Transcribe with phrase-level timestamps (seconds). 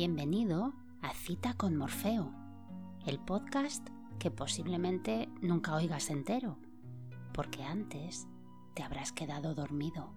[0.00, 2.32] Bienvenido a Cita con Morfeo,
[3.04, 3.84] el podcast
[4.20, 6.56] que posiblemente nunca oigas entero,
[7.34, 8.28] porque antes
[8.74, 10.14] te habrás quedado dormido.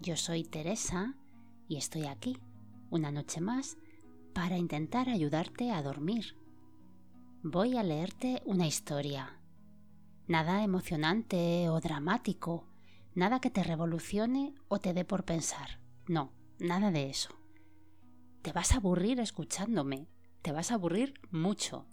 [0.00, 1.14] Yo soy Teresa
[1.68, 2.38] y estoy aquí,
[2.88, 3.76] una noche más,
[4.32, 6.38] para intentar ayudarte a dormir.
[7.42, 9.42] Voy a leerte una historia.
[10.26, 12.64] Nada emocionante o dramático,
[13.14, 15.78] Nada que te revolucione o te dé por pensar.
[16.08, 17.30] No, nada de eso.
[18.42, 20.08] Te vas a aburrir escuchándome.
[20.42, 21.86] Te vas a aburrir mucho.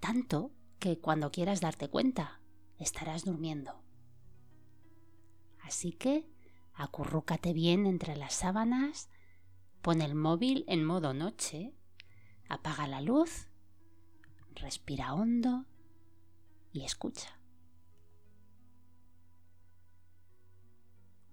[0.00, 2.40] Tanto que cuando quieras darte cuenta,
[2.78, 3.82] estarás durmiendo.
[5.60, 6.28] Así que
[6.74, 9.08] acurrúcate bien entre las sábanas,
[9.82, 11.74] pon el móvil en modo noche,
[12.48, 13.48] apaga la luz,
[14.54, 15.66] respira hondo
[16.72, 17.40] y escucha.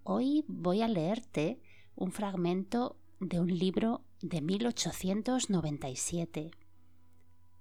[0.04, 1.62] Hoy voy a leerte
[1.96, 6.52] un fragmento de un libro de 1897,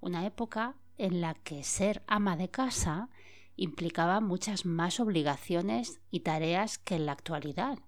[0.00, 3.08] una época en la que ser ama de casa
[3.56, 7.78] implicaba muchas más obligaciones y tareas que en la actualidad,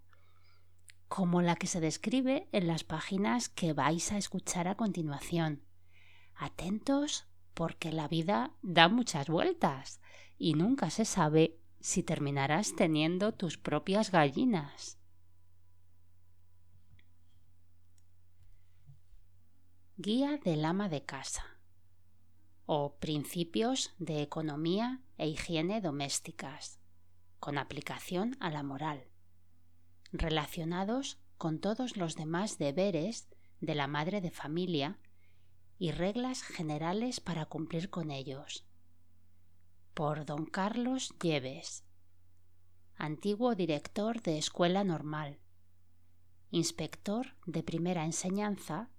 [1.08, 5.62] como la que se describe en las páginas que vais a escuchar a continuación.
[6.34, 10.00] Atentos porque la vida da muchas vueltas
[10.38, 14.98] y nunca se sabe si terminarás teniendo tus propias gallinas.
[19.96, 21.44] Guía del ama de casa.
[22.66, 26.80] O Principios de Economía e Higiene Domésticas,
[27.38, 29.04] con aplicación a la moral,
[30.10, 33.28] relacionados con todos los demás deberes
[33.60, 34.98] de la madre de familia
[35.78, 38.66] y reglas generales para cumplir con ellos.
[39.94, 41.84] Por don Carlos Lleves,
[42.96, 45.38] antiguo director de Escuela Normal,
[46.50, 48.90] inspector de primera enseñanza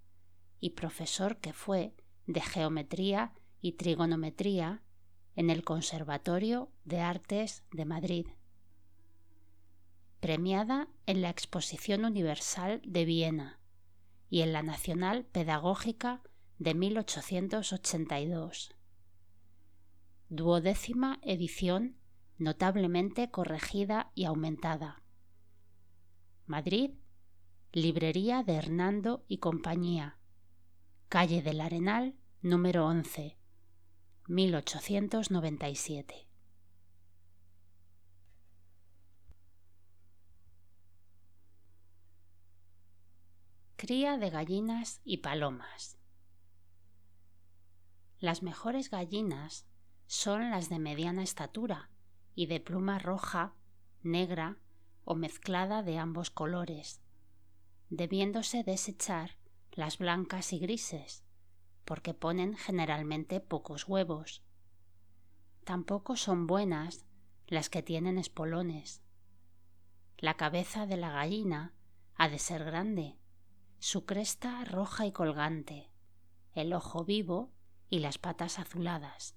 [0.59, 1.95] y profesor que fue
[2.27, 4.81] de Geometría y Trigonometría
[5.35, 8.27] en el Conservatorio de Artes de Madrid.
[10.19, 13.59] Premiada en la Exposición Universal de Viena
[14.29, 16.21] y en la Nacional Pedagógica
[16.57, 18.75] de 1882
[20.29, 21.97] duodécima edición
[22.37, 25.01] notablemente corregida y aumentada.
[26.45, 26.91] Madrid,
[27.71, 30.17] Librería de Hernando y Compañía,
[31.07, 33.37] calle del Arenal, número 11,
[34.27, 36.27] 1897.
[43.75, 45.99] Cría de gallinas y palomas.
[48.19, 49.67] Las mejores gallinas
[50.07, 51.91] son las de mediana estatura
[52.33, 53.53] y de pluma roja,
[54.01, 54.57] negra
[55.03, 57.03] o mezclada de ambos colores,
[57.89, 59.37] debiéndose desechar
[59.75, 61.25] las blancas y grises,
[61.83, 64.41] porque ponen generalmente pocos huevos.
[65.65, 67.05] Tampoco son buenas
[67.47, 69.03] las que tienen espolones.
[70.17, 71.73] La cabeza de la gallina
[72.15, 73.19] ha de ser grande,
[73.79, 75.91] su cresta roja y colgante,
[76.53, 77.51] el ojo vivo
[77.89, 79.35] y las patas azuladas.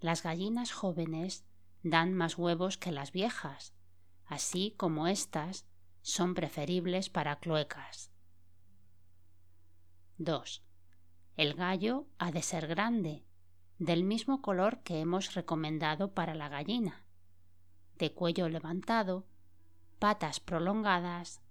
[0.00, 1.46] Las gallinas jóvenes
[1.84, 3.74] dan más huevos que las viejas,
[4.26, 5.66] así como éstas
[6.02, 8.13] son preferibles para cloecas.
[10.18, 10.62] 2.
[11.36, 13.24] El gallo ha de ser grande,
[13.78, 17.04] del mismo color que hemos recomendado para la gallina,
[17.98, 19.26] de cuello levantado,
[19.98, 21.42] patas prolongadas,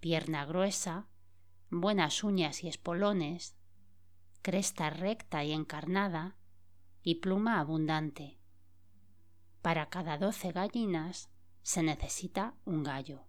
[0.00, 1.08] pierna gruesa,
[1.70, 3.56] buenas uñas y espolones,
[4.42, 6.36] cresta recta y encarnada,
[7.02, 8.38] y pluma abundante.
[9.62, 11.30] Para cada doce gallinas
[11.62, 13.24] se necesita un gallo.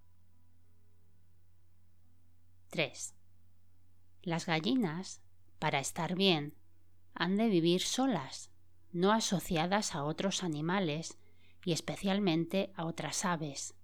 [2.69, 3.15] 3.
[4.23, 5.21] Las gallinas,
[5.59, 6.55] para estar bien,
[7.13, 8.51] han de vivir solas,
[8.93, 11.17] no asociadas a otros animales
[11.65, 13.75] y especialmente a otras aves,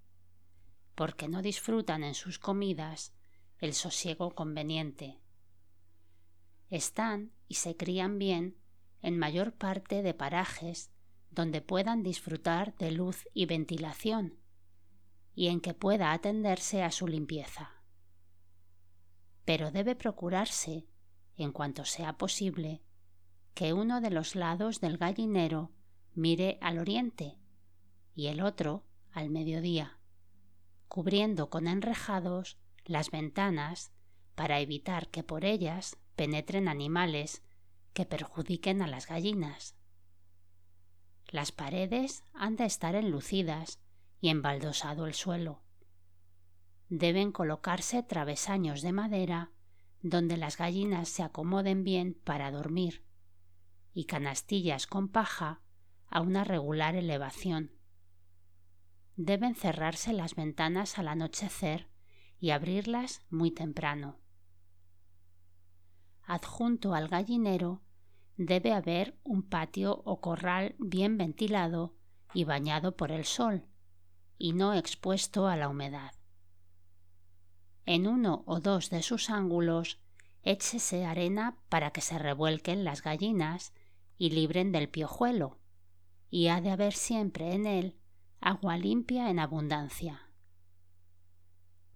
[0.95, 3.13] porque no disfrutan en sus comidas
[3.57, 5.19] el sosiego conveniente.
[6.69, 8.56] Están y se crían bien
[9.01, 10.89] en mayor parte de parajes
[11.31, 14.39] donde puedan disfrutar de luz y ventilación
[15.36, 17.78] y en que pueda atenderse a su limpieza.
[19.45, 20.86] Pero debe procurarse,
[21.38, 22.81] en cuanto sea posible,
[23.53, 25.71] que uno de los lados del gallinero
[26.13, 27.38] mire al oriente
[28.15, 30.00] y el otro al mediodía,
[30.88, 33.91] cubriendo con enrejados las ventanas
[34.36, 37.44] para evitar que por ellas penetren animales
[37.94, 39.75] que perjudiquen a las gallinas.
[41.27, 43.80] Las paredes han de estar enlucidas
[44.19, 45.62] y embaldosado el suelo.
[46.89, 49.51] Deben colocarse travesaños de madera
[50.01, 53.06] donde las gallinas se acomoden bien para dormir
[53.94, 55.62] y canastillas con paja
[56.09, 57.71] a una regular elevación.
[59.15, 61.89] Deben cerrarse las ventanas al anochecer
[62.39, 64.18] y abrirlas muy temprano.
[66.24, 67.81] Adjunto al gallinero
[68.38, 71.97] debe haber un patio o corral bien ventilado
[72.33, 73.65] y bañado por el sol,
[74.38, 76.19] y no expuesto a la humedad.
[77.85, 79.99] En uno o dos de sus ángulos
[80.43, 83.73] échese arena para que se revuelquen las gallinas
[84.17, 85.59] y libren del piojuelo,
[86.29, 87.99] y ha de haber siempre en él
[88.41, 90.29] agua limpia en abundancia.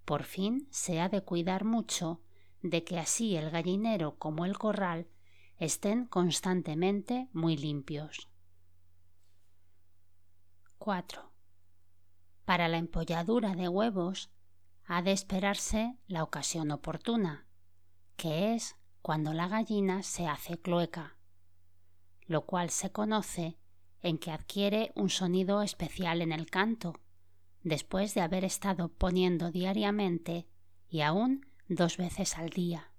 [0.06, 2.22] Por fin se ha de cuidar mucho
[2.62, 5.08] de que así el gallinero como el corral
[5.58, 8.30] estén constantemente muy limpios.
[10.78, 11.32] 4.
[12.44, 14.30] Para la empolladura de huevos
[14.86, 17.48] ha de esperarse la ocasión oportuna,
[18.16, 21.18] que es cuando la gallina se hace cloeca,
[22.26, 23.58] lo cual se conoce
[24.02, 27.00] en que adquiere un sonido especial en el canto,
[27.64, 30.48] después de haber estado poniendo diariamente
[30.90, 32.92] y aún dos veces al día.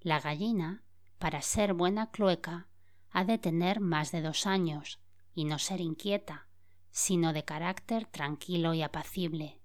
[0.00, 0.84] La gallina,
[1.18, 2.68] para ser buena cloeca,
[3.10, 5.00] ha de tener más de dos años
[5.34, 6.48] y no ser inquieta,
[6.90, 9.60] sino de carácter tranquilo y apacible.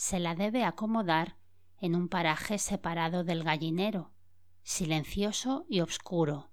[0.00, 1.36] Se la debe acomodar
[1.76, 4.14] en un paraje separado del gallinero,
[4.62, 6.50] silencioso y oscuro,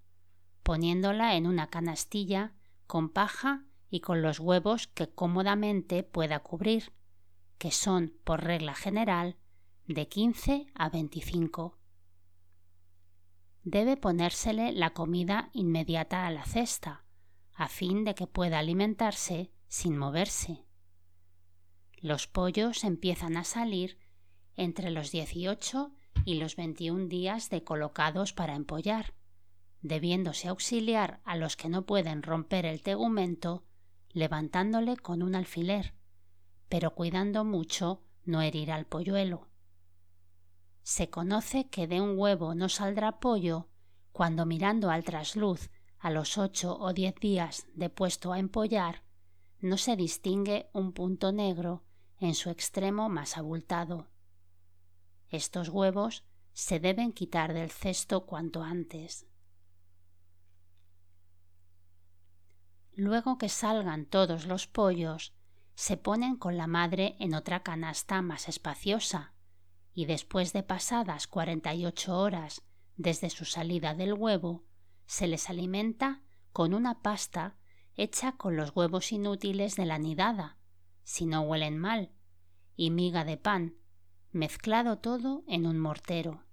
[0.63, 2.53] poniéndola en una canastilla
[2.87, 6.91] con paja y con los huevos que cómodamente pueda cubrir,
[7.57, 9.37] que son, por regla general,
[9.85, 11.79] de 15 a 25.
[13.63, 17.05] Debe ponérsele la comida inmediata a la cesta,
[17.53, 20.66] a fin de que pueda alimentarse sin moverse.
[21.99, 23.97] Los pollos empiezan a salir
[24.55, 25.91] entre los 18
[26.25, 29.15] y los 21 días de colocados para empollar,
[29.81, 33.63] debiéndose auxiliar a los que no pueden romper el tegumento
[34.11, 35.95] levantándole con un alfiler,
[36.69, 39.47] pero cuidando mucho no herir al polluelo.
[40.83, 43.69] Se conoce que de un huevo no saldrá pollo
[44.11, 45.69] cuando mirando al trasluz
[45.99, 49.03] a los ocho o diez días de puesto a empollar,
[49.59, 51.86] no se distingue un punto negro
[52.19, 54.07] en su extremo más abultado.
[55.29, 56.23] Estos huevos
[56.53, 59.27] se deben quitar del cesto cuanto antes.
[62.93, 65.33] Luego que salgan todos los pollos,
[65.75, 69.33] se ponen con la madre en otra canasta más espaciosa,
[69.93, 72.63] y después de pasadas cuarenta y ocho horas
[72.95, 74.63] desde su salida del huevo,
[75.05, 77.55] se les alimenta con una pasta
[77.95, 80.57] hecha con los huevos inútiles de la nidada,
[81.07, 82.11] si no huelen mal,
[82.75, 83.77] y miga de pan,
[84.33, 86.43] mezclado todo en un mortero.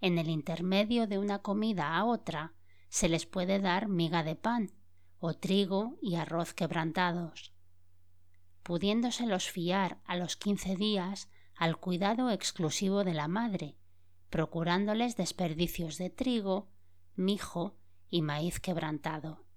[0.00, 2.54] En el intermedio de una comida a otra
[2.88, 4.70] se les puede dar miga de pan
[5.18, 7.52] o trigo y arroz quebrantados,
[8.62, 13.76] pudiéndoselos fiar a los quince días al cuidado exclusivo de la madre,
[14.30, 16.70] procurándoles desperdicios de trigo,
[17.16, 17.74] mijo
[18.10, 19.47] y maíz quebrantado.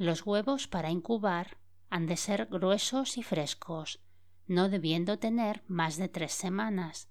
[0.00, 1.58] Los huevos para incubar
[1.90, 4.00] han de ser gruesos y frescos,
[4.46, 7.10] no debiendo tener más de tres semanas,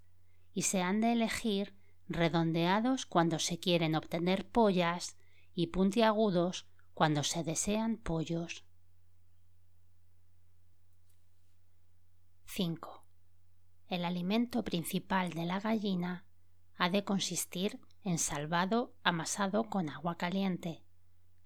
[0.56, 1.76] y se han de elegir
[2.08, 5.18] redondeados cuando se quieren obtener pollas
[5.54, 8.66] y puntiagudos cuando se desean pollos.
[12.46, 13.06] 5.
[13.86, 16.26] El alimento principal de la gallina
[16.76, 20.82] ha de consistir en salvado amasado con agua caliente,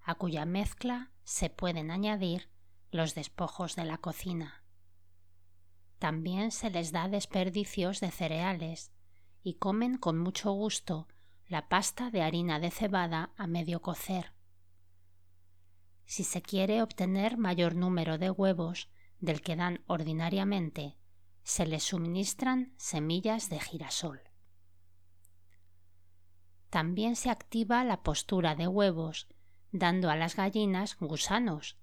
[0.00, 2.48] a cuya mezcla se pueden añadir
[2.90, 4.62] los despojos de la cocina.
[5.98, 8.92] También se les da desperdicios de cereales
[9.42, 11.08] y comen con mucho gusto
[11.46, 14.32] la pasta de harina de cebada a medio cocer.
[16.06, 18.90] Si se quiere obtener mayor número de huevos
[19.20, 20.98] del que dan ordinariamente,
[21.42, 24.20] se les suministran semillas de girasol.
[26.70, 29.28] También se activa la postura de huevos,
[29.74, 31.76] dando a las gallinas gusanos,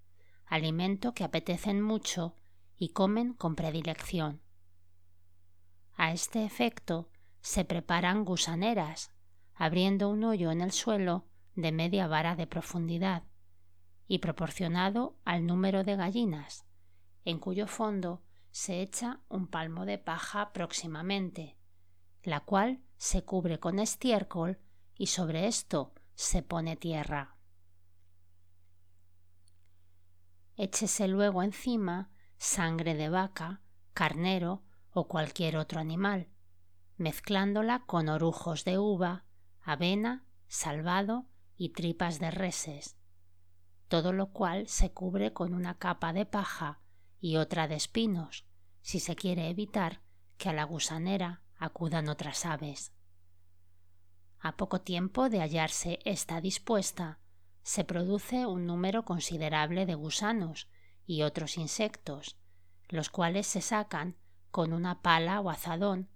[0.45, 2.37] alimento que apetecen mucho
[2.77, 4.41] y comen con predilección.
[5.97, 7.09] A este efecto
[7.41, 9.11] se preparan gusaneras,
[9.53, 13.23] abriendo un hoyo en el suelo de media vara de profundidad
[14.07, 16.65] y proporcionado al número de gallinas,
[17.25, 21.57] en cuyo fondo se echa un palmo de paja próximamente,
[22.23, 24.59] la cual se cubre con estiércol
[24.95, 27.35] y sobre esto se pone tierra.
[30.63, 33.63] Échese luego encima sangre de vaca,
[33.95, 36.29] carnero o cualquier otro animal,
[36.97, 39.25] mezclándola con orujos de uva,
[39.59, 41.25] avena, salvado
[41.57, 42.95] y tripas de reses,
[43.87, 46.79] todo lo cual se cubre con una capa de paja
[47.19, 48.45] y otra de espinos,
[48.81, 50.03] si se quiere evitar
[50.37, 52.93] que a la gusanera acudan otras aves.
[54.37, 57.17] A poco tiempo de hallarse esta dispuesta,
[57.63, 60.69] se produce un número considerable de gusanos
[61.05, 62.37] y otros insectos,
[62.89, 64.15] los cuales se sacan
[64.49, 66.09] con una pala o azadón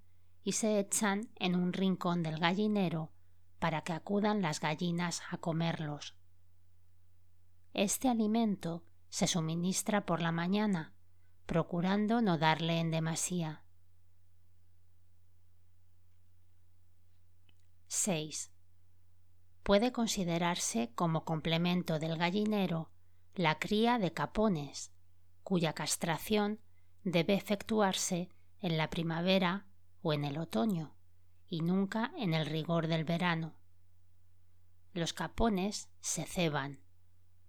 [0.43, 3.11] y se echan en un rincón del gallinero
[3.59, 6.15] para que acudan las gallinas a comerlos.
[7.73, 10.93] Este alimento se suministra por la mañana,
[11.45, 13.63] procurando no darle en demasía.
[17.87, 18.51] 6.
[19.65, 22.91] Puede considerarse como complemento del gallinero
[23.33, 24.91] la cría de capones,
[25.41, 26.59] cuya castración
[27.03, 28.29] debe efectuarse
[28.59, 29.65] en la primavera
[30.03, 30.93] o en el otoño,
[31.47, 33.55] y nunca en el rigor del verano.
[34.93, 36.81] Los capones se ceban,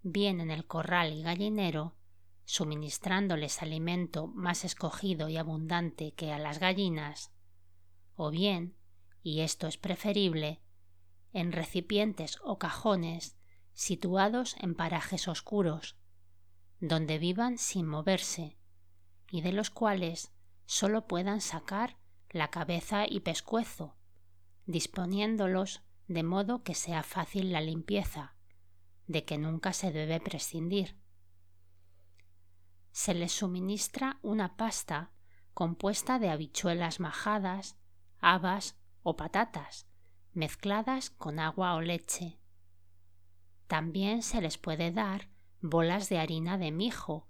[0.03, 1.97] bien en el corral y gallinero,
[2.47, 7.31] suministrándoles alimento más escogido y abundante que a las gallinas,
[8.15, 8.75] o bien,
[9.23, 10.63] y esto es preferible,
[11.33, 13.37] en recipientes o cajones
[13.73, 15.97] situados en parajes oscuros,
[16.81, 18.57] donde vivan sin moverse,
[19.31, 20.33] y de los cuales
[20.65, 21.99] sólo puedan sacar
[22.31, 23.97] la cabeza y pescuezo,
[24.67, 28.35] disponiéndolos de modo que sea fácil la limpieza,
[29.07, 30.97] de que nunca se debe prescindir.
[32.93, 35.13] Se les suministra una pasta
[35.55, 37.77] compuesta de habichuelas majadas,
[38.19, 39.87] habas o patatas,
[40.37, 42.39] mezcladas con agua o leche.
[43.67, 47.27] También se les puede dar bolas de harina de mijo,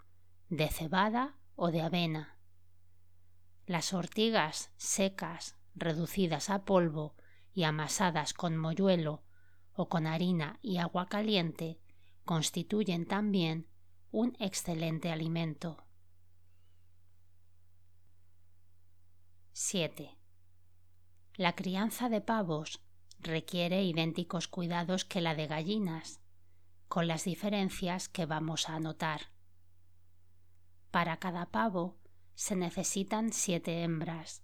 [0.48, 2.38] de cebada o de avena.
[3.64, 7.14] Las ortigas secas, reducidas a polvo
[7.54, 9.22] y amasadas con moyuelo
[9.72, 11.80] o con harina y agua caliente,
[12.24, 13.68] constituyen también
[14.10, 15.86] un excelente alimento.
[19.52, 20.18] 7.
[21.36, 22.85] La crianza de pavos
[23.18, 26.20] requiere idénticos cuidados que la de gallinas,
[26.88, 29.32] con las diferencias que vamos a anotar.
[30.90, 31.96] Para cada pavo
[32.34, 34.42] se necesitan siete hembras.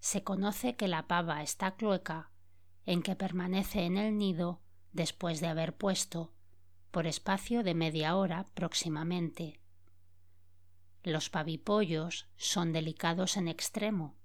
[0.00, 2.30] Se conoce que la pava está clueca
[2.86, 4.60] en que permanece en el nido
[4.92, 6.32] después de haber puesto,
[6.90, 9.60] por espacio de media hora próximamente.
[11.02, 14.16] Los pavipollos son delicados en extremo,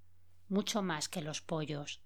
[0.47, 2.01] mucho más que los pollos,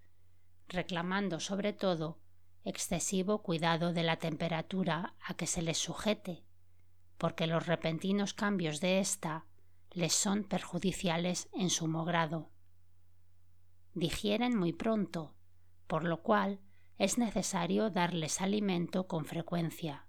[0.68, 2.20] reclamando sobre todo
[2.64, 6.44] excesivo cuidado de la temperatura a que se les sujete,
[7.18, 9.46] porque los repentinos cambios de ésta
[9.92, 12.52] les son perjudiciales en sumo grado.
[13.94, 15.36] Digieren muy pronto,
[15.88, 16.60] por lo cual
[16.98, 20.08] es necesario darles alimento con frecuencia.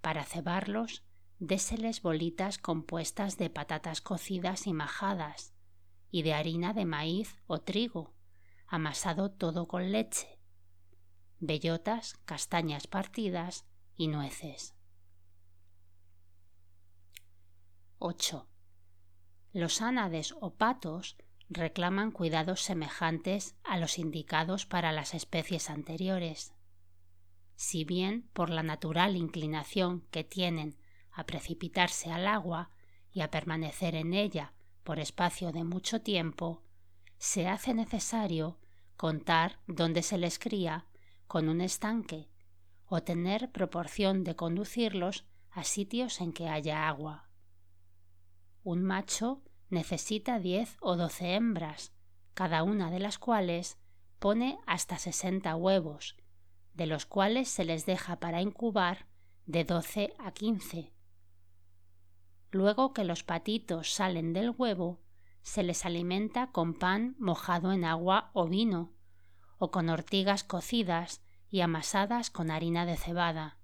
[0.00, 1.04] Para cebarlos,
[1.38, 5.54] déseles bolitas compuestas de patatas cocidas y majadas,
[6.10, 8.14] y de harina de maíz o trigo,
[8.68, 10.38] amasado todo con leche,
[11.40, 13.64] bellotas, castañas partidas
[13.96, 14.74] y nueces.
[17.98, 18.46] 8.
[19.52, 21.16] Los ánades o patos
[21.48, 26.54] reclaman cuidados semejantes a los indicados para las especies anteriores.
[27.56, 30.78] Si bien por la natural inclinación que tienen
[31.10, 32.70] a precipitarse al agua
[33.10, 34.52] y a permanecer en ella
[34.84, 36.62] por espacio de mucho tiempo,
[37.18, 38.58] se hace necesario
[38.96, 40.86] contar dónde se les cría
[41.26, 42.28] con un estanque
[42.86, 47.28] o tener proporción de conducirlos a sitios en que haya agua.
[48.62, 51.92] Un macho necesita diez o doce hembras,
[52.34, 53.78] cada una de las cuales
[54.18, 56.16] pone hasta sesenta huevos,
[56.74, 59.06] de los cuales se les deja para incubar
[59.46, 60.92] de doce a quince.
[62.50, 65.00] Luego que los patitos salen del huevo,
[65.42, 68.92] se les alimenta con pan mojado en agua o vino,
[69.58, 73.58] o con ortigas cocidas y amasadas con harina de cebada.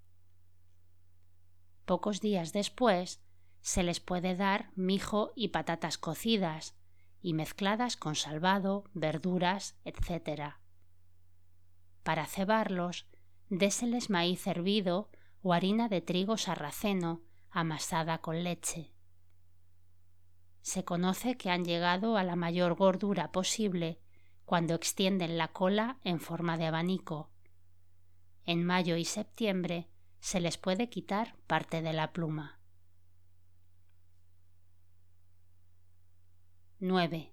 [1.85, 3.23] Pocos días después
[3.61, 6.77] se les puede dar mijo y patatas cocidas
[7.21, 10.55] y mezcladas con salvado, verduras, etc.
[12.03, 13.07] Para cebarlos,
[13.49, 15.11] déseles maíz hervido
[15.43, 18.94] o harina de trigo sarraceno amasada con leche.
[20.65, 24.01] Se conoce que han llegado a la mayor gordura posible
[24.47, 27.31] cuando extienden la cola en forma de abanico.
[28.47, 29.91] En mayo y septiembre
[30.21, 32.59] se les puede quitar parte de la pluma.
[36.79, 37.31] 9.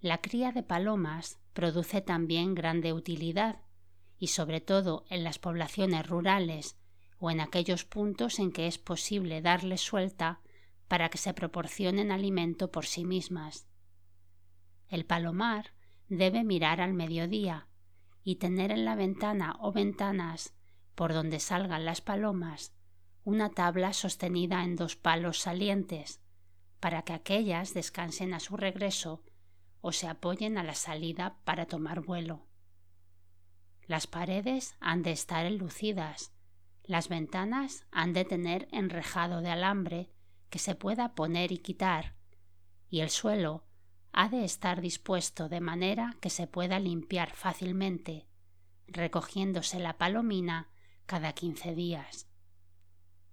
[0.00, 3.60] La cría de palomas produce también grande utilidad,
[4.20, 6.78] y sobre todo en las poblaciones rurales
[7.18, 10.42] o en aquellos puntos en que es posible darles suelta
[10.88, 13.66] para que se proporcionen alimento por sí mismas.
[14.88, 15.72] El palomar
[16.08, 17.68] debe mirar al mediodía
[18.22, 20.54] y tener en la ventana o ventanas
[20.94, 22.72] por donde salgan las palomas
[23.24, 26.20] una tabla sostenida en dos palos salientes
[26.78, 29.24] para que aquellas descansen a su regreso
[29.80, 32.46] o se apoyen a la salida para tomar vuelo.
[33.86, 36.32] Las paredes han de estar enlucidas,
[36.84, 40.10] las ventanas han de tener enrejado de alambre
[40.50, 42.14] que se pueda poner y quitar,
[42.88, 43.64] y el suelo
[44.12, 48.26] ha de estar dispuesto de manera que se pueda limpiar fácilmente,
[48.86, 50.70] recogiéndose la palomina
[51.04, 52.28] cada quince días.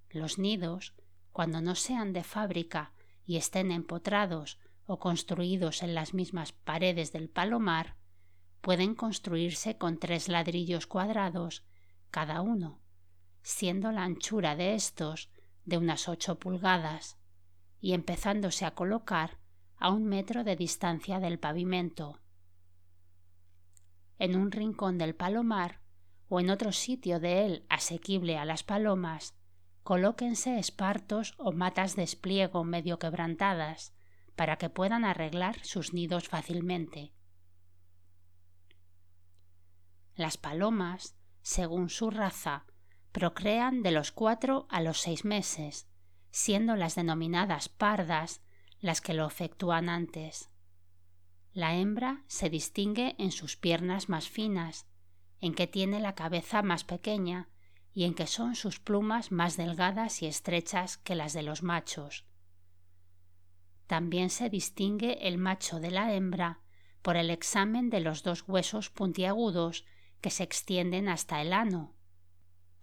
[0.10, 0.94] Los nidos,
[1.32, 2.94] cuando no sean de fábrica
[3.26, 7.96] y estén empotrados o construidos en las mismas paredes del palomar,
[8.62, 11.64] pueden construirse con tres ladrillos cuadrados
[12.12, 12.80] cada uno,
[13.42, 15.30] siendo la anchura de estos
[15.66, 17.18] de unas ocho pulgadas
[17.80, 19.40] y empezándose a colocar
[19.78, 22.22] a un metro de distancia del pavimento.
[24.20, 25.82] En un rincón del palomar
[26.30, 29.36] o en otro sitio de él asequible a las palomas,
[29.84, 33.94] colóquense espartos o matas de espliego medio quebrantadas
[34.36, 37.14] para que puedan arreglar sus nidos fácilmente.
[40.16, 42.66] Las palomas, según su raza,
[43.14, 45.88] procrean de los cuatro a los seis meses,
[46.32, 48.42] siendo las denominadas pardas
[48.80, 50.50] las que lo efectúan antes.
[51.54, 54.88] La hembra se distingue en sus piernas más finas,
[55.40, 57.50] en que tiene la cabeza más pequeña
[57.94, 62.26] y en que son sus plumas más delgadas y estrechas que las de los machos.
[63.86, 66.62] También se distingue el macho de la hembra
[67.04, 69.86] por el examen de los dos huesos puntiagudos
[70.20, 71.94] que se extienden hasta el ano,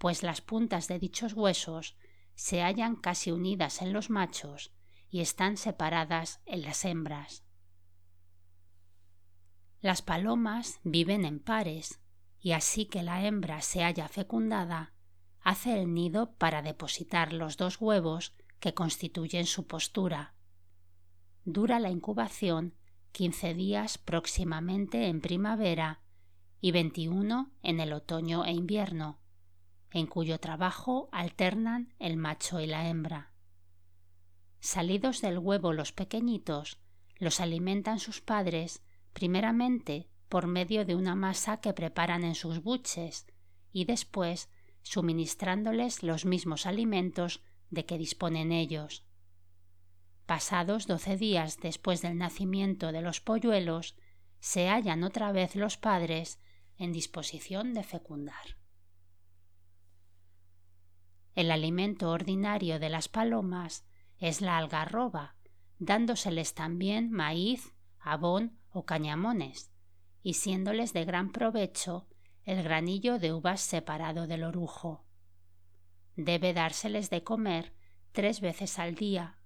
[0.01, 1.95] pues las puntas de dichos huesos
[2.35, 4.73] se hallan casi unidas en los machos
[5.11, 7.45] y están separadas en las hembras.
[9.83, 12.01] Las palomas viven en pares,
[12.41, 14.95] y así que la hembra se haya fecundada,
[15.43, 20.35] hace el nido para depositar los dos huevos que constituyen su postura.
[21.45, 22.75] Dura la incubación
[23.13, 26.01] quince días próximamente en primavera
[26.59, 29.20] y veintiuno en el otoño e invierno,
[29.93, 33.33] en cuyo trabajo alternan el macho y la hembra.
[34.61, 36.79] Salidos del huevo los pequeñitos,
[37.19, 43.27] los alimentan sus padres primeramente por medio de una masa que preparan en sus buches
[43.73, 44.49] y después
[44.83, 49.05] suministrándoles los mismos alimentos de que disponen ellos.
[50.27, 53.97] Pasados doce días después del nacimiento de los polluelos,
[54.39, 56.39] se hallan otra vez los padres
[56.79, 58.60] en disposición de fecundar.
[61.35, 63.85] El alimento ordinario de las palomas
[64.19, 65.37] es la algarroba,
[65.79, 69.71] dándoseles también maíz, abón o cañamones,
[70.23, 72.07] y siéndoles de gran provecho
[72.45, 75.05] el granillo de uvas separado del orujo.
[76.17, 77.75] Debe dárseles de comer
[78.13, 79.39] tres veces al día,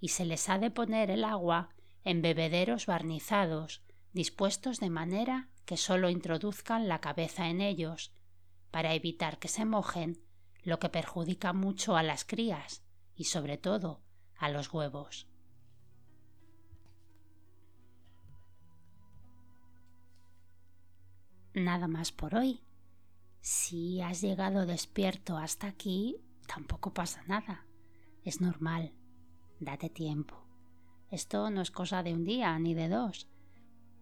[0.00, 1.70] y se les ha de poner el agua
[2.04, 8.12] en bebederos barnizados, dispuestos de manera que sólo introduzcan la cabeza en ellos,
[8.70, 10.20] para evitar que se mojen
[10.64, 12.82] lo que perjudica mucho a las crías
[13.14, 14.02] y sobre todo
[14.36, 15.28] a los huevos.
[21.54, 22.60] Nada más por hoy.
[23.40, 26.16] Si has llegado despierto hasta aquí,
[26.48, 27.66] tampoco pasa nada.
[28.24, 28.92] Es normal.
[29.60, 30.44] Date tiempo.
[31.10, 33.28] Esto no es cosa de un día ni de dos,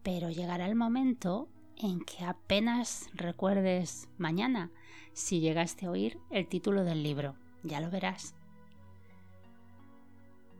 [0.02, 4.70] pero llegará el momento en que apenas recuerdes mañana
[5.12, 7.34] si llegaste a oír el título del libro.
[7.62, 8.34] Ya lo verás.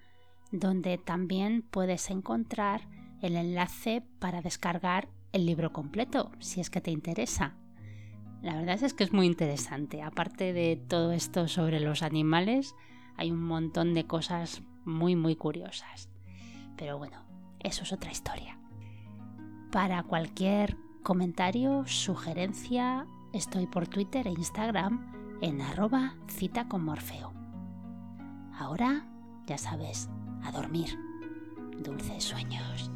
[0.52, 2.88] donde también puedes encontrar
[3.22, 7.56] el enlace para descargar el libro completo, si es que te interesa.
[8.44, 10.02] La verdad es que es muy interesante.
[10.02, 12.76] Aparte de todo esto sobre los animales,
[13.16, 16.10] hay un montón de cosas muy muy curiosas.
[16.78, 17.24] Pero bueno,
[17.62, 18.60] eso es otra historia.
[19.72, 27.32] Para cualquier comentario, sugerencia, estoy por Twitter e Instagram en arroba cita con Morfeo.
[28.54, 29.08] Ahora,
[29.48, 30.10] ya sabes,
[30.44, 31.00] a dormir.
[31.82, 32.92] Dulces sueños.